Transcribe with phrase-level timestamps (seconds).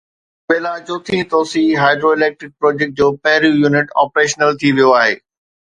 [0.47, 5.17] تربيلا چوٿين توسيع hydro electric project جو پهريون يونٽ آپريشنل ٿي ويو آهي